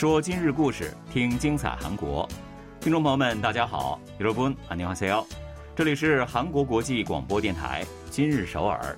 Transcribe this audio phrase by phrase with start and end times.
[0.00, 2.28] 说今日故事，听精彩韩国。
[2.80, 5.24] 听众朋友们，大家好，여러분안녕하세요。
[5.74, 8.96] 这里是韩国国际广播电台今日首尔。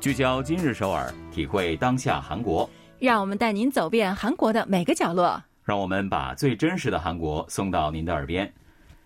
[0.00, 2.68] 聚焦今日首尔，体会当下韩国。
[2.98, 5.42] 让我们带您走遍韩国的每个角落。
[5.64, 8.52] 让我们把最真实的韩国送到您的耳边。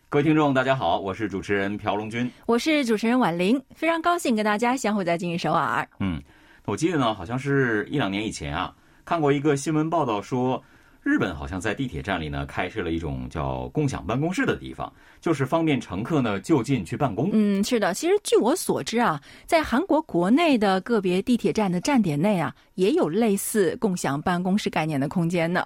[0.08, 5.86] 各位听众，大家好，我是主持人朴龙军，我是主持人婉玲，非常高兴跟大家相会在今日首尔。
[6.00, 6.22] 嗯，
[6.65, 8.74] 我记得呢，好像是一两年以前啊，
[9.06, 10.64] 看过一个新闻报道说。
[11.04, 17.32] 日本好像在地铁站里呢，开设了一种叫共享办公室的地方，就是方便乘客呢就近去办公。
[17.33, 25.66] 嗯，是的，其实据我所知啊，在韩国国内的个别地铁站的站点内啊，也有类似共享办公室概念的空间呢。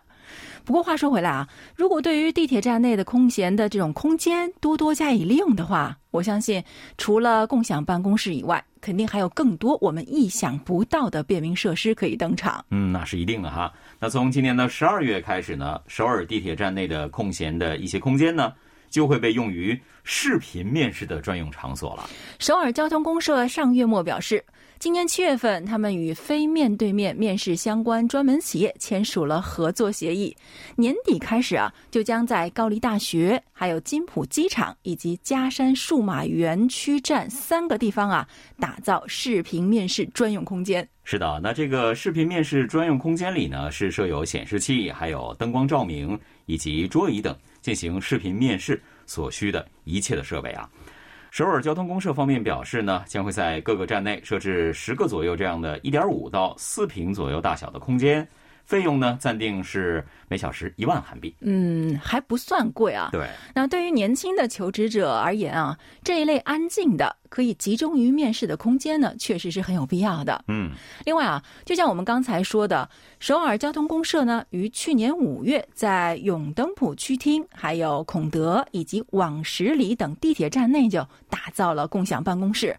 [0.64, 6.64] 不过话说回来啊，如果对于地铁站内的空闲的这种空间多多加以利用的话，我相信
[6.98, 12.66] 除了共享办公室以外，肯定还有更多我们意想不到的便民设施可以登场。
[12.72, 13.72] 嗯，那是一定的哈。
[14.00, 18.54] 那从今年的十二月开始呢，首尔地铁站内的空闲的一些空间呢，
[18.90, 22.10] 就会被用于视频面试的专用场所了。
[22.40, 24.44] 首尔交通公社上月末表示。
[24.78, 30.36] 今年七月份，他们与非面对面面试相关专门企业签署了合作协议。
[30.76, 38.28] 年底开始啊，就将在高丽大学、还有金浦机场以及嘉山数码园区站三个地方啊，
[38.60, 40.88] 打造视频面试专用空间。
[41.04, 50.70] 是的，那这个视频面试专用空间里呢，是设有显示器、还有灯光照明以及桌椅等，进行视频面试所需的一切的设备啊。
[51.36, 58.26] 首尔交通公社方面表示呢，将会在各个站内设置十个左右这样的一点五到四平左右大小的空间。
[58.64, 61.36] 费用呢，暂定是每小时一万韩币。
[61.42, 63.10] 嗯，还不算贵啊。
[63.12, 63.28] 对。
[63.54, 70.42] 那对于年轻的求职者而言啊，这一类安静的、可以集中于面试的空间呢，确实是很有必要的。
[70.48, 70.72] 嗯。
[71.04, 82.74] 另外啊，就像我们刚才说的，首尔交通公社呢，于去年五月在永登浦区厅、还有孔德以及往十里等地铁站内就打造了共享办公室。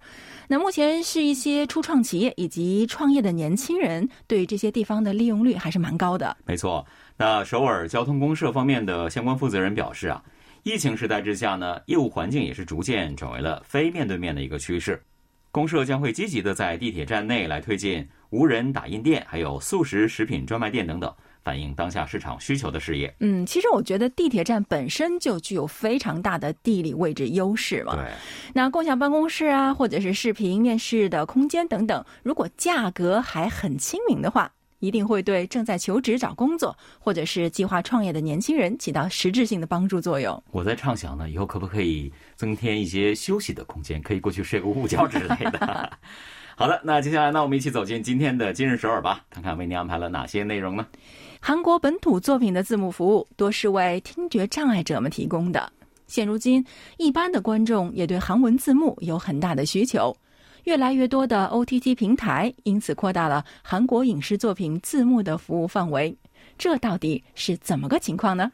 [0.48, 6.34] 那目前是一些初创企业以及创业的年轻人对这些地方的利用率还是蛮高的。
[6.46, 6.86] 没错，
[7.18, 10.22] 那首尔交通公社方面的相关负责人表示啊，
[10.66, 15.00] 疫情时代之下呢，业务环境也是逐渐转为了非面对面的一个趋势。
[15.52, 21.14] 公社将会积极的在地铁站内来推进无人打印店，还有速食食品专卖店等等。
[21.44, 23.14] 反映当下市场需求的事业。
[23.20, 27.94] 嗯，其实我觉得地铁站本身就具有非常大的地理位置优势嘛。
[27.94, 28.04] 对。
[28.52, 40.42] 那共享办公室啊，或者是视频面试的空间等等，如果价格还很亲民的话，一定会对正在求职找工作或者是计划创业的年轻人起到实质性的帮助作用。
[40.50, 45.92] 我在畅想呢，以后可不可以增添一些休息的空间，可以过去睡个午觉之类的。
[46.58, 50.86] 好的，那接下来呢，我们一起走进今天的今日首尔吧，看看为您安排了哪些内容呢？
[51.38, 55.70] 韩国本土作品的字幕服务多是为听觉障碍者们提供的。
[56.06, 56.64] 现如今，
[56.96, 60.16] 一般的观众也对韩文字幕有很大的需求。
[60.66, 66.16] 越来越多的 OTT 平台因此扩大了韩国影视作品字幕的服务范围。
[66.58, 68.50] 这到底是怎么个情况呢？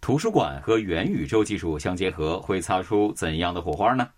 [0.00, 4.08] 图书馆和元宇宙技术相结合，会擦出怎样的火花呢？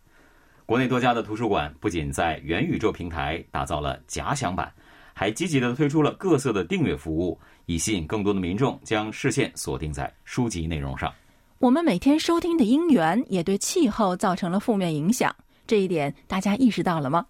[0.67, 4.73] 国内多家的图书馆不仅在元宇宙平台打造了假想版。
[5.13, 11.13] 还积极的推出了各色的订阅服务，以吸引更多的民众将视线锁定在书籍内容上。
[11.59, 15.35] 我们每天收听的音源也对气候造成了负面影响，
[15.67, 17.27] 这一点大家意识到了吗？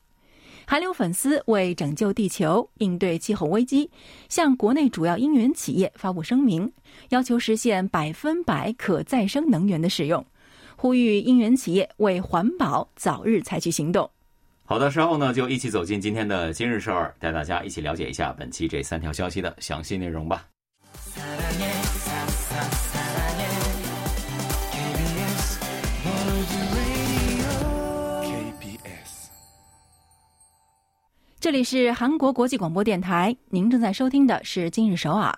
[0.69, 3.89] 韩流粉丝为拯救地球、应对气候危机，
[4.29, 6.73] 向国内主要应援企业发布声明，
[7.11, 10.27] 要求实现百分百可再生能源的使用，
[10.77, 14.11] 呼吁应援企业为环保早日采取行动。
[14.65, 20.45] 好的，稍后呢就一起走进今天的今日事儿，带大家一起了解一下本期这三条消息的详细内容吧。
[31.47, 35.33] 这里是韩国国际广播电台，您正在收听的是今日首尔。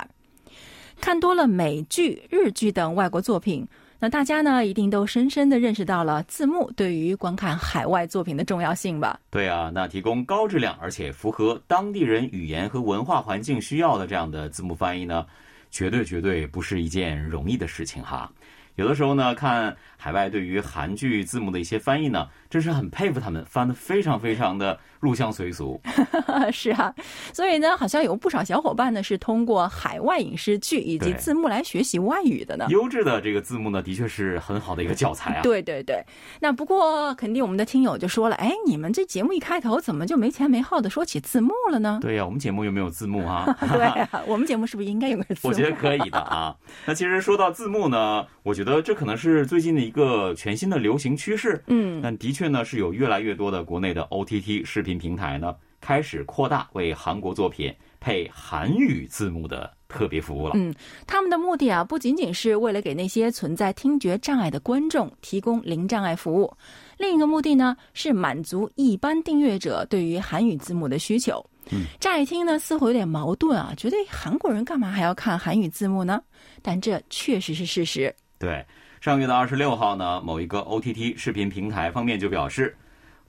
[1.03, 3.69] 看多了美剧、日剧等外国作品。
[3.99, 9.21] 那大家呢，一定都深深的认识到了字幕对于观看海外作品的重要性吧？
[9.29, 15.27] 对啊，那提供高质量而且符合当地人语言和文化环境需要的这样的字幕翻译呢，
[15.71, 18.33] 绝对绝对不是一件容易的事情哈。
[18.79, 25.81] 有的时候呢，看海外对于韩剧字幕的一些翻译呢，真是很佩服他们，翻的非常非常的入乡随俗。
[26.53, 26.95] 是啊，
[27.35, 32.67] 所以呢，好像有不少小伙伴呢是通过海外影视剧以及字幕来学习外语的呢。
[32.69, 35.43] 优质的这个字幕呢，的确是很好的一个教材啊。
[35.43, 36.01] 对对对，
[36.41, 41.99] 那不过肯定我们的听友就说了，哎，你们这节目一开头怎么就没前没后的说起字幕了呢？
[42.01, 43.45] 对呀、我们节目又没有字幕啊？
[43.73, 45.49] 对啊，我们节目是不是应该有个字幕？
[45.49, 46.55] 我觉得可以的啊。
[46.87, 51.63] 那其实说到字幕呢，我觉得这可能是最近的一个全新的流行趋势。
[51.67, 60.53] 嗯，但的确呢，是有越来越多的国内的 OTT 视频平台呢，开始扩大为韩国作品配韩语字幕的特别服务了。
[60.55, 60.75] 嗯，
[61.07, 66.53] 他们的目的啊，不仅仅是为了给那些存在听觉障碍的观众提供零障碍服务，
[66.99, 71.45] 另一个目的呢是满足一般订阅者对于韩语字幕的需求。
[71.71, 76.23] 嗯，乍一听呢，似乎有点矛盾啊，觉得韩国人干嘛还要看韩语字幕呢？
[76.63, 78.15] 但这确实是事实。
[78.39, 78.65] 对，
[79.01, 82.77] 上月的二十六号呢，某一个 OTT 视频平台方面就表示，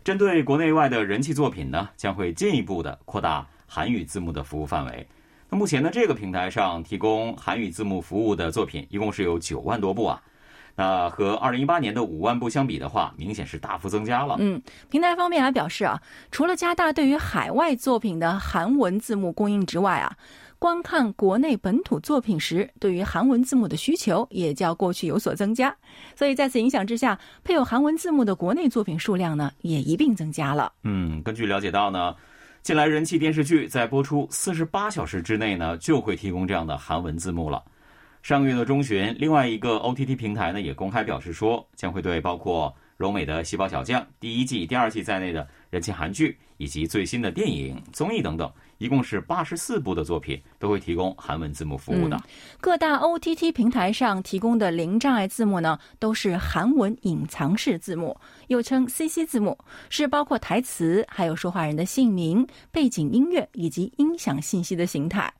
[0.04, 5.08] 针对国内外的人气作品呢，将会进一步的扩大韩语字幕的服务范围。
[5.50, 10.22] 那目前呢，这个平台上提供韩语字幕服务的作品一共是有九万多部啊。
[10.76, 14.38] 那和二零一八年的五万部相比的话，明显是大幅增加了。
[14.40, 16.02] 嗯，平台方面还表示啊，
[16.32, 20.16] 除了加大对于海外作品的韩文字幕供应之外啊，
[20.60, 25.74] 观看国内本土作品时，对于韩文字幕的需求也较过去有所增加。
[26.18, 30.74] 所以在此影响之下，配有韩文字幕的国内作品数量呢，也一并增加了。
[30.84, 32.14] 嗯，根据了解到呢，
[32.62, 37.64] 近来人气电视剧在播出四十八小时之内呢，就会提供这样的韩文字幕了。
[38.22, 52.22] 上个月的中旬，另外一个 OTT 平台呢也公开表示说，将会对包括柔美的《细胞小将》第一季、第二季在内的人气韩剧，以及最新的电影、综艺等等，一共是八十四部的作品，都会提供韩文字幕服务的。
[52.60, 59.58] 各大 OTT 平台上提供的零障碍字幕呢，都是韩文隐藏式字幕，又称 CC 字幕，
[59.90, 65.34] 是包括台词、还有说话人的姓名、背景音乐以及音响信息的形态。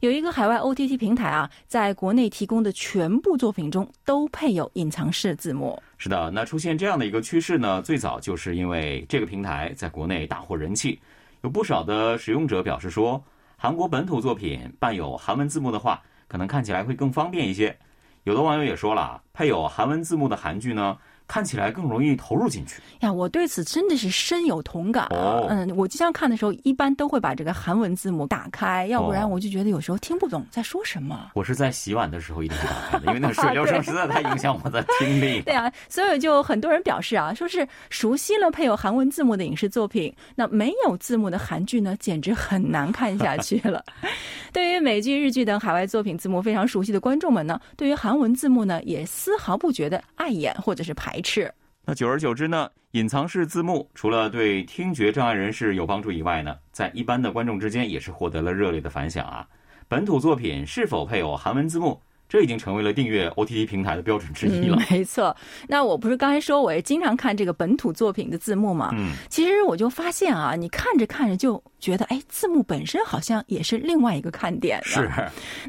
[0.00, 5.82] 有一个海外 OTT 平台啊，在国内提供的全部作品中都配有隐藏式字幕。
[5.96, 11.00] 是的，那出现这样的一个趋势呢，最早就是因为这个平台在国内大获人气，
[11.42, 13.20] 有不少的使用者表示说，
[13.56, 17.76] 韩国本土作品伴有韩文字幕的话，可能看起来会更方便一些。
[18.22, 20.96] 有的网友也说了，配有韩文字幕的韩剧呢，
[21.28, 22.80] 看起来更容易投入进去。
[23.00, 25.14] 呀，我对此真的是深有同感啊！
[25.14, 31.30] 哦嗯，我经常看的时候，一般都会把这个韩文字幕打开，要不然哦我就觉得有时候听不懂在说什么。
[31.34, 35.42] 我是在洗碗的时候一定会打开的，因为那个 水流声实在太影响我的听力。
[35.46, 43.84] 对啊，所以就很多人表示啊，说是熟悉了配有韩文字幕的影视作品，那没有字幕的韩剧呢，简直很难看下去了。
[44.50, 51.52] 对于美剧、日剧等海外作品字幕非常熟悉的观众们呢，对于韩文字幕呢，也丝毫不觉得碍眼或者是排斥。
[51.84, 59.48] 那久而久之呢，隐藏式字幕除了对听觉障碍人士有帮助以外呢，在一般的观众之间也是获得了热烈的反响啊。
[59.88, 64.76] 本土作品是否配有韩文字幕，这已经成为了订阅 OTT 平台的标准之一了。
[64.76, 65.34] 嗯，没错。
[65.66, 68.90] 那我不是刚才说我也经常看这个本土作品的字幕嘛？
[68.92, 74.78] 嗯，其实我就发现啊，你看着看着就觉得，哎，字幕本身好像也是另外一个看点。
[74.84, 75.10] 是。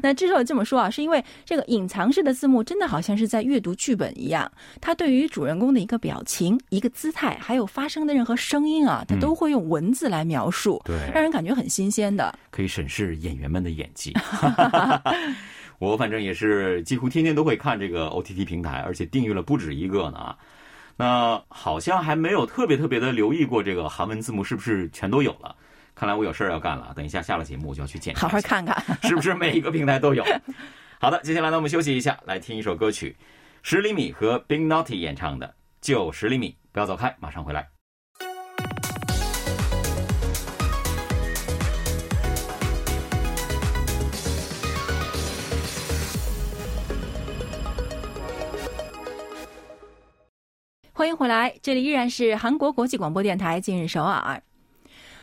[0.02, 12.38] 那之所以这么说啊，是因为这个隐藏式的字幕真的好像是在阅读剧本一样，它对于主人公的一个表情、一个姿态，还有发生的任何声音啊，它都会用文字来描述，对让人感觉很新鲜的。
[12.50, 14.12] 可以审视演员们的演技。
[15.80, 20.36] 我反正也是几乎天天都会看这个 OTT 平台，而且订阅了不止一个呢。
[20.98, 25.56] 那好像还没有特别特别的留意过这个韩文字幕是不是全都有了。
[25.94, 28.76] 看来我有事儿要干了，等一下下了节目我就要去检查，好好看看。
[29.08, 30.22] 是不是每一个平台都有。
[30.98, 33.16] 好的，接下来呢我们休息一下，来听一首歌曲，
[33.62, 35.46] 十厘米和 Big Naughty 演唱的
[35.80, 37.69] 《就十厘米》，不要走开，马上回来。
[51.00, 54.42] 欢迎回来，这里依然是韩国国际广播电台今日首尔。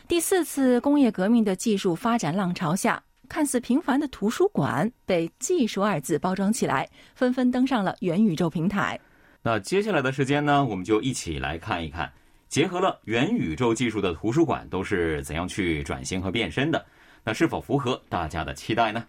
[0.08, 8.98] 第四次工业革命的技术发展浪潮下，看似平凡的图书馆被“技术”二字包装起来，纷纷登上了元宇宙平台。
[9.40, 12.12] 那接下来的时间呢，我们就一起来看一看，
[12.48, 16.84] 结合了元宇宙技术的图书馆都是怎样去转型和变身的。
[17.22, 19.04] 那是否符合大家的期待呢？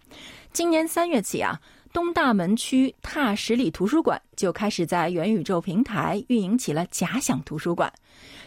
[0.52, 1.58] 今年三月起啊，
[1.92, 7.92] 东大门区踏十里图书馆就开始在元宇宙平台运营起了假想图书馆。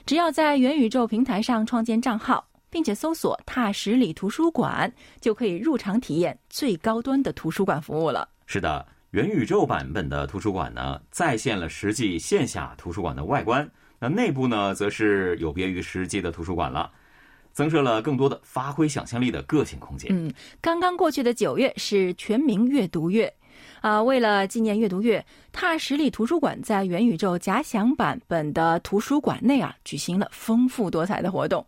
[0.06, 8.30] 只要在元宇宙平台上创建账号，并且搜索“踏十里图书馆”，就可以入场体验最高端的图书馆服务了。
[8.46, 13.70] 是的，元宇宙版本的图书馆呢，再现了实际线下图书馆的外观，
[14.00, 16.90] 那内部呢，则是有别于实际的图书馆了，
[17.54, 20.12] 增设了更多的发挥想象力的个性空间。
[20.14, 23.34] 嗯，刚刚过去的九月是全民阅读月。
[23.82, 31.66] 啊，为了纪念阅读月，踏十里图书馆在元宇宙假想版本的图书馆内啊，举行了丰富多彩的活动，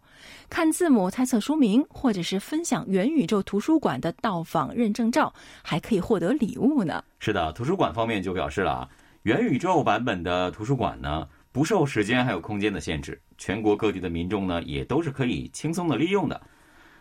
[0.49, 7.03] 看字母猜测书名，或者是分享元宇宙图书馆的到访认证照，还可以获得礼物呢。
[7.19, 8.89] 是的，图书馆方面就表示了啊，
[9.23, 16.41] 元宇宙版本的图书馆呢，不受时间还有空间的限制，全国各地的民众呢，也都是可以轻松的利用的，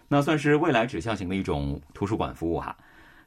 [0.09, 2.77] 那算是未来指向型的一种图书馆服务哈。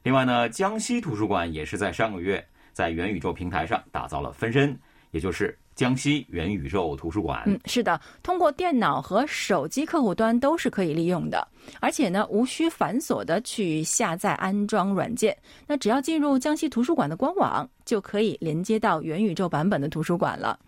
[0.02, 4.78] 另外呢，江西图书馆也是在上个月在元宇宙平台上打造了分身，
[5.10, 7.42] 也就是江西元宇宙图书馆。
[7.46, 11.46] 嗯，是的，通过电脑和手机客户端都是可以利用的，
[11.80, 15.36] 而且呢，无需繁琐的去下载安装软件。
[15.66, 20.58] 那只要进入江西图书馆的官网，就可以连接到元宇宙版本的图书馆了，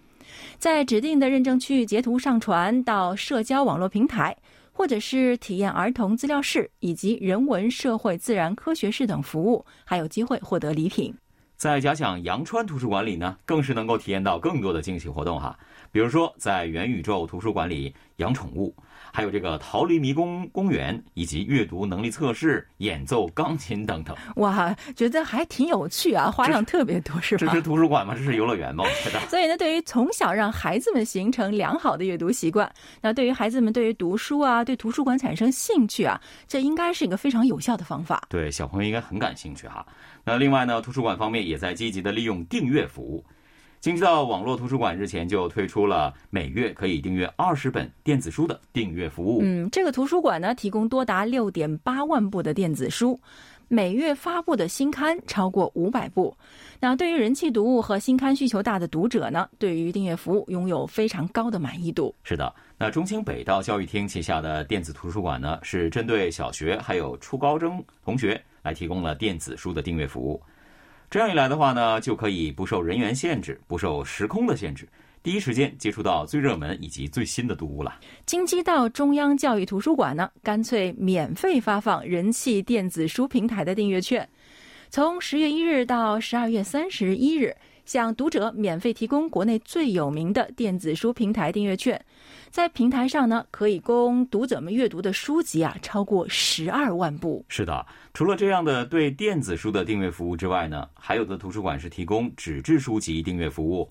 [0.59, 4.37] 在指定的认证区域截图上传到社交网络平台。
[4.73, 11.15] 或者是体验儿童资料室以及人文社会自然科学室等服务，还有机会获得礼品。
[11.61, 15.55] 在假想阳川图书馆里呢，更是能够体验到更多的惊喜活动哈，
[15.93, 18.75] 比如说在元宇宙图书馆里养宠物。
[19.13, 24.17] 还有这个逃离迷宫公园，以及阅读能力测试、演奏钢琴等等。
[24.37, 27.45] 哇，觉得还挺有趣啊，花样特别多，是吧？
[27.45, 28.15] 这是图书馆吗？
[28.17, 28.85] 这是游乐园吗？
[29.29, 38.23] 所以呢，对于从小让孩子们形成良好的阅读习惯，那对于孩子们对于读书啊，对图书馆产生兴趣啊，这应该是一个非常有效的方法。
[38.29, 39.85] 对，小朋友应该很感兴趣哈。
[40.25, 43.25] 那另外呢，图书馆方面也在积极的利用订阅服务。
[43.81, 49.41] 京知道网络图书馆日前就推出了每月可以订阅二十本电子书的订阅服务。
[49.43, 53.19] 嗯，这个图书馆呢，提供多达六点八万部的电子书，
[53.69, 56.37] 每月发布的新刊超过五百部。
[56.79, 62.15] 那对于人气读物和新刊需求大的读者呢，对于订阅服务拥有非常高的满意度。
[62.23, 70.41] 是的，那中青北道教育厅旗下的电子图书馆呢，是针对小学还有初高中同学来提供了电子书的订阅服务。
[71.11, 74.89] 这样一来的话呢，就可以不受人员限制，不受时空的限制，
[75.23, 77.99] 第一时间接触到最热门以及最新的读物了。
[78.27, 84.29] 京畿道中央教育图书馆呢，干脆免费发放人气电子书平台的订阅券，
[84.89, 87.57] 从十月一日到十二月三十一日。
[87.91, 92.01] 向读者免费提供国内最有名的电子书平台订阅券，
[92.49, 97.45] 在平台上呢，可以供读者们阅读的书籍啊，超过十二万部。
[97.49, 103.91] 是的，除了这样的对电子书的订阅服务之外呢，还有的图书馆是提供纸质书籍订阅服务，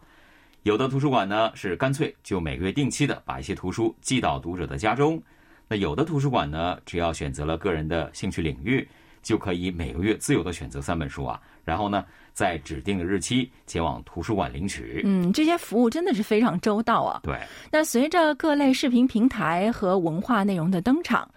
[0.64, 5.22] 有的图书馆呢是干脆就每个月定期的把一些图书寄到读者的家中，
[5.68, 8.88] 那有的图书馆呢，只要选择了个人的兴趣领域，
[9.22, 11.38] 就可以每个月自由的选择三本书啊，
[11.70, 12.04] 然后呢。
[12.32, 15.02] 在指定的日期前往图书馆领取。
[15.04, 17.20] 嗯，这些服务真的是非常周到啊。
[17.22, 17.38] 对。
[17.70, 21.30] 那随着各类视频平台和文化内容的登场，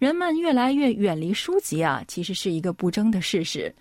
[0.00, 3.72] 人们越来越远离书籍啊，其实是一个不争的事实。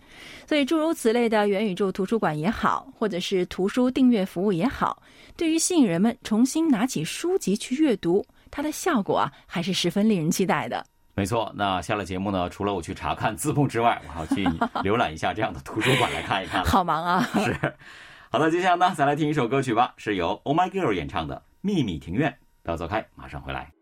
[0.46, 5.02] 所以，诸如此类的元宇宙图书馆也好，或者是图书订阅服务也好，
[5.36, 10.86] 对于吸引人们重新拿起书籍去阅读，它的效果啊，还是十分令人期待的。
[11.18, 14.46] 没错，那下了节目呢，除了我去查看字幕之外，我还要去
[14.88, 16.64] 浏览一下这样的图书馆来看一看。
[16.64, 17.28] 好忙啊！
[17.44, 17.58] 是，
[18.30, 22.32] 好的，接下来呢，再来听一首歌曲吧，是由 Oh My Girl 演唱的《秘密庭院》。
[22.62, 23.77] 不要走开，马上回来。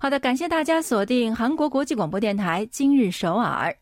[0.00, 3.76] 好的，感谢大家锁定韩国国际广播电台今日首尔。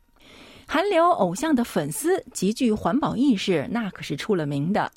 [0.67, 4.91] 韩流偶像的粉丝极具环保意识，那可是出了名的。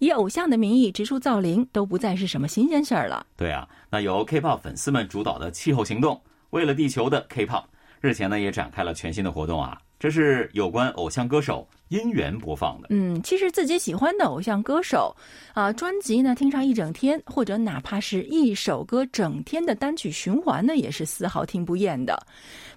[0.00, 3.24] 以偶像的名义植树造林，都不再是什么新鲜事儿了。
[3.36, 7.66] 对啊，那由 K-pop 粉丝们主导的气候行动，为了地球的 K-pop，
[8.00, 9.80] 日前呢也展开了全新的活动啊。
[10.00, 12.88] 这是有关偶像歌手音源播放的。
[12.90, 15.14] 嗯，其实自己喜欢的偶像歌手，
[15.54, 22.20] 啊，专辑呢听上一整天，或者哪怕是一首歌整天的单曲循环呢，也是丝毫听不厌的。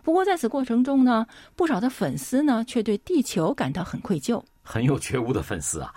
[0.04, 5.92] 不过在此过程中呢，不少的粉丝呢却对地球感到很愧疚，很有觉悟的粉丝啊。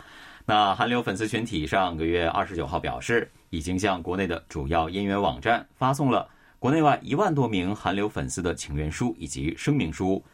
[0.46, 6.26] 那韩流粉丝群体上个月二十九号表示，已经向国内的主要音源网站发送了
[6.58, 10.24] 国内外一万多名韩流粉丝的请愿书以及声明书。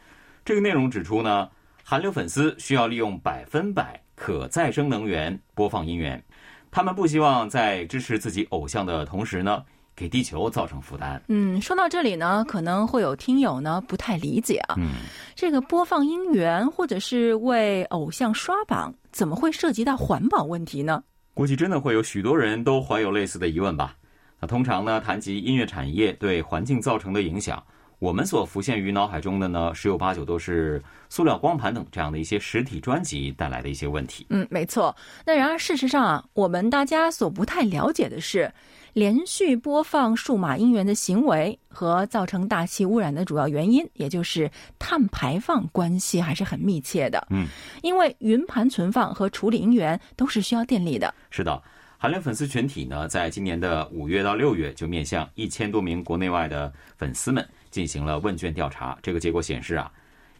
[0.44, 1.48] 这个内容指出呢，
[1.88, 6.20] 韩流粉丝需要利用百分百可再生能源播放音源，
[6.68, 9.62] 他们不希望在支持自己偶像的同时呢，
[9.94, 11.22] 给地球造成负担。
[11.28, 14.94] 嗯，说到这里呢，可能会有听友呢不太理解啊，嗯，
[15.36, 21.04] 这个播放音源或者是为偶像刷榜，怎么会涉及到环保问题呢？
[21.34, 23.94] 估计真的会有许多人都怀有类似的疑问吧。
[24.40, 27.62] 那通常呢，谈及音乐产业对环境造成的影响。
[27.98, 34.26] 我们所浮现于脑海中的呢，十有八九都是塑料光盘等这样的一些实体专辑带来的一些问题。
[34.28, 34.94] 嗯，没错。
[35.24, 38.52] 那然而事实上啊，我们大家所不太了解的是，
[38.92, 47.26] 连续播放数码音源的行为和造成大气污染的主要原因，也就是碳排放关系还是很密切的。
[47.30, 47.46] 嗯，
[47.82, 51.14] 因为云盘存放和处理音源都是需要电力的。
[51.30, 51.62] 是的。
[51.98, 57.44] 韩流粉丝群体呢，在今年的五月到六月，就面向一千多名国内外的粉丝们
[57.76, 58.96] 进行了问卷调查。
[59.02, 59.92] 这个结果显示啊，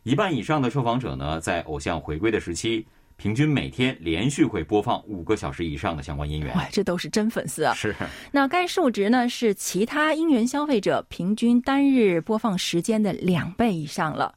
[0.04, 2.86] 一半以上的受访者呢，在偶像回归的时期，
[3.18, 6.56] 平均每天连续会播放五个小时以上的相关音源。
[6.56, 7.74] 哇，这都是真粉丝啊！
[7.74, 7.94] 是。
[8.32, 14.34] 那该数值呢，是其他音源消费者平均单日播放时间的两倍以上了。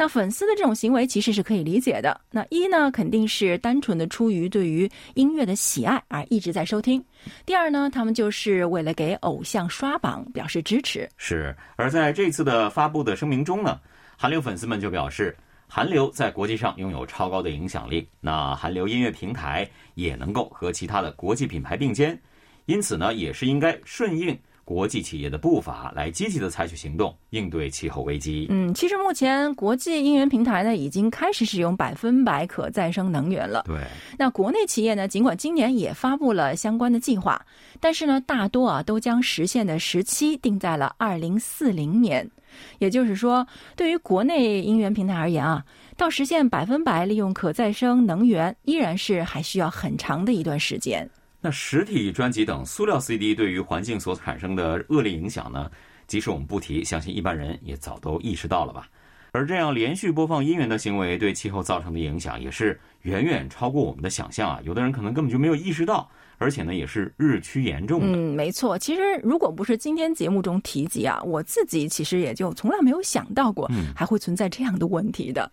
[0.00, 2.18] 那粉丝的这种行为其实是可以理解的。
[2.30, 6.98] 那一呢，肯定是单纯的出于对于音乐的喜爱而一直在收听；
[7.44, 11.06] 第二呢，他们就是为了给偶像刷榜表示支持。
[11.18, 11.54] 是。
[11.76, 13.78] 而在这次的发布的声明中呢，
[14.16, 15.36] 韩流粉丝们就表示，
[15.68, 22.18] 韩流在国际上拥有超高的影响力，那韩流音乐平台也能够和其他的国际品牌并肩，
[22.64, 24.28] 因此呢，也是应该顺应。
[24.70, 28.46] 国际企业的步伐来积极的采取行动，应对气候危机。
[28.50, 33.64] 嗯，其实目前国际应援平台呢已经开始使用百分百可再生能源了。
[33.66, 33.80] 对，
[34.16, 37.44] 那国内企业呢，尽管今年也发布了相关的计划，
[37.80, 42.30] 但是呢，大多啊都将实现的时期定在了二零四零年。
[42.78, 45.64] 也就是说，对于国内应援平台而言啊，
[45.96, 51.10] 到实现百分百利用可再生能源，依然是还需要很长的一段时间。
[51.40, 55.70] 那实体专辑等塑料 CD 对于环境所产生的恶劣影响呢？
[56.06, 58.88] 即使我们不提，相信一般人也早都意识到了吧。
[59.32, 64.60] 而这样连续播放音源的行为对气候造成的影响，也是远远超过我们的想象啊！
[64.64, 68.18] 有的人可能根本就没有意识到，而且呢，也是日趋严重的。
[68.18, 68.76] 嗯，没错。
[68.76, 75.50] 其实如果不是今天节目中提及啊，我自己其实也就从来没有想到过，还会存在这样的问题的。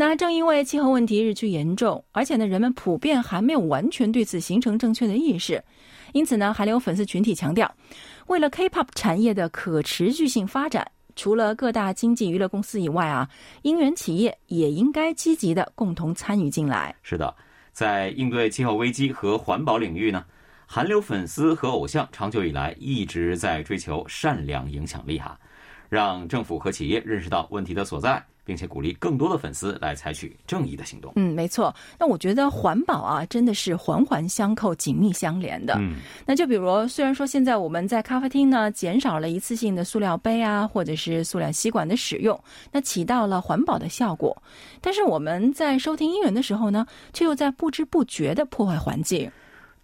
[0.00, 5.60] 那正因为气候问题日趋严重，而且呢，人们普遍还没有完全对此形成正确的意识，
[6.12, 7.68] 因此呢，韩流粉丝群体强调，
[8.28, 13.28] 为了 K-pop 产业的可持续性发展，除了各大经济娱乐公司以外啊，
[13.62, 16.94] 音源企业也应该积极的共同参与进来。
[17.02, 17.34] 是的，
[17.72, 20.24] 在应对气候危机和环保领域呢，
[20.64, 25.36] 韩流粉丝和偶像长久以来一直在追求善良影响力哈，
[25.88, 28.24] 让政府和企业认识到问题的所在。
[28.48, 31.12] 并且鼓励更多的粉丝来采取正义的行动。
[31.16, 31.74] 嗯，没错。
[31.98, 35.74] 那我觉得环保啊，真的是环环相扣、紧密相连的。
[35.78, 44.42] 嗯，那就比如，虽然说现在我们在咖啡厅呢减少了一次性的塑料杯啊，或者是塑料吸管的使用，那起到了环保的效果，
[44.80, 49.30] 但是我们在收听音乐的时候呢，却又在不知不觉的破坏环境。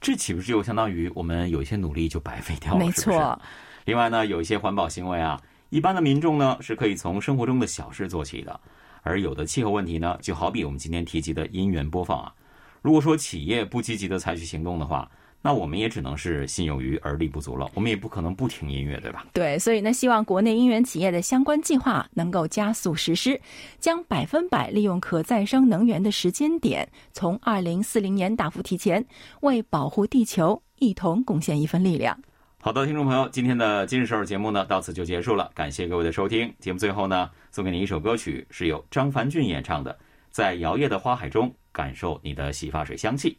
[0.00, 2.78] 这岂不是就相当于我们有一些努力就白费掉了？
[2.78, 3.38] 没错。
[3.84, 5.38] 另外呢，有一些环保行为啊。
[5.74, 8.60] 一般的民众呢，是可以从生活中的小事做起的，
[9.02, 12.32] 而有的气候问题呢，就好比我们今天提及的音源播放啊，
[12.80, 15.10] 如果说企业不积极的采取行动的话，
[15.42, 19.26] 那我们也只能是心有余而力不足了，我们也不可能不听音乐，对吧？
[19.32, 23.40] 对，所以呢，希望国内音源企业的相关计划能够加速实施，
[23.80, 29.04] 将百分百利用可再生能源的时间点从二零四零年大幅提前，
[29.40, 32.16] 为保护地球一同贡献一份力量。
[32.63, 35.49] 好的，听众朋友，今天的今日首尔节目呢，到此就结束了。
[35.55, 36.53] 感谢各位的收听。
[36.59, 39.93] 节目最后呢，送给你一首歌曲，是由张凡俊演唱的《
[40.29, 43.31] 在摇曳的花海中感受你的洗发水香气》。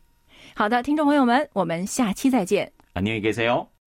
[0.55, 2.73] 好的，听众朋友们，我们下期再见。
[2.95, 3.74] 안녕히계세 요。